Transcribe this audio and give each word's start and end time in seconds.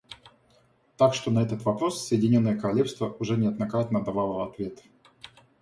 Так 0.97 1.13
что 1.13 1.29
на 1.29 1.43
этот 1.43 1.63
вопрос 1.63 2.07
Соединенное 2.07 2.57
Королевство 2.59 3.15
уже 3.19 3.37
неоднократно 3.37 4.03
давало 4.03 4.45
ответ. 4.47 4.83